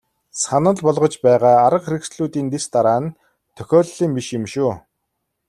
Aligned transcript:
Санал 0.43 0.79
болгож 0.85 1.13
байгаа 1.25 1.55
арга 1.67 1.79
хэрэгслүүдийн 1.85 2.47
дэс 2.53 2.65
дараа 2.73 2.99
нь 3.03 3.15
тохиолдлын 3.55 4.11
биш 4.17 4.27
юм 4.37 4.45
шүү. 4.53 4.71